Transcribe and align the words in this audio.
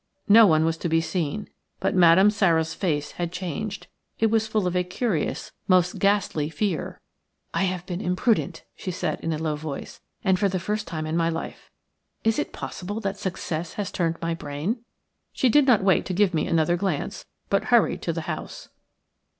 No 0.27 0.47
one 0.47 0.65
was 0.65 0.77
to 0.77 0.89
be 0.89 0.99
seen. 0.99 1.47
But 1.79 1.93
Madame 1.93 2.31
Sara's 2.31 2.73
face 2.73 3.11
had 3.11 3.31
changed. 3.31 3.85
It 4.17 4.31
was 4.31 4.47
full 4.47 4.65
of 4.65 4.75
a 4.75 4.83
curious, 4.83 5.51
most 5.67 5.99
ghastly 5.99 6.49
fear. 6.49 6.99
"I 7.53 7.65
have 7.65 7.85
been 7.85 8.01
imprudent," 8.01 8.63
she 8.75 8.89
said, 8.89 9.19
in 9.19 9.31
a 9.31 9.37
low 9.37 9.55
voice, 9.55 10.01
"and 10.23 10.39
for 10.39 10.49
the 10.49 10.59
first 10.59 10.87
time 10.87 11.05
in 11.05 11.15
my 11.15 11.29
life. 11.29 11.69
Is 12.23 12.39
it 12.39 12.51
possible 12.51 12.99
that 13.01 13.19
success 13.19 13.73
has 13.73 13.91
turned 13.91 14.17
my 14.23 14.33
brain?" 14.33 14.79
She 15.33 15.49
did 15.49 15.67
not 15.67 15.83
wait 15.83 16.07
to 16.07 16.13
give 16.13 16.33
me 16.33 16.47
another 16.47 16.77
glance, 16.77 17.27
but 17.51 17.65
hurried 17.65 18.01
to 18.01 18.11
the 18.11 18.21
house. 18.21 18.69